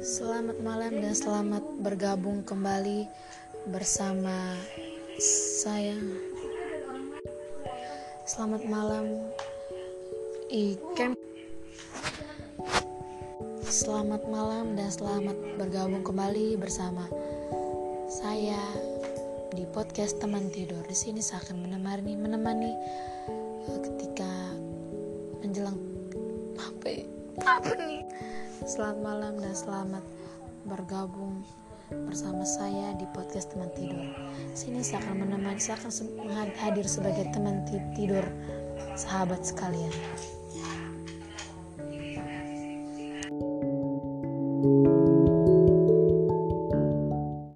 [0.00, 3.04] Selamat malam dan selamat bergabung kembali
[3.68, 4.56] bersama
[5.60, 5.92] saya.
[8.24, 9.28] Selamat malam,
[10.48, 11.12] Ikem.
[13.68, 17.04] Selamat malam dan selamat bergabung kembali bersama
[18.08, 18.56] saya
[19.52, 20.80] di podcast teman tidur.
[20.88, 22.72] Di sini saya akan menemani menemani
[23.68, 24.32] eh, ketika
[25.44, 25.76] menjelang
[26.56, 27.13] apa ya?
[27.42, 28.06] Apa nih?
[28.62, 30.04] Selamat malam dan selamat
[30.70, 31.42] bergabung
[31.90, 34.06] bersama saya di podcast teman tidur.
[34.54, 35.90] Sini saya akan menemani, saya akan
[36.62, 38.22] hadir sebagai teman ti- tidur
[38.94, 39.90] sahabat sekalian.